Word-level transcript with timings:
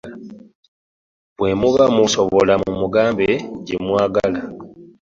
Bwe 1.37 1.51
muba 1.59 1.85
musobola 1.95 2.53
mumugabe 2.63 3.29
gye 3.65 3.77
mwagala. 3.85 4.41